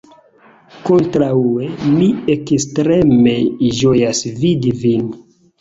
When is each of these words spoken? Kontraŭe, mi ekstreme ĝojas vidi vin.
Kontraŭe, 0.87 1.67
mi 1.97 2.09
ekstreme 2.37 3.37
ĝojas 3.83 4.27
vidi 4.41 4.77
vin. 4.85 5.07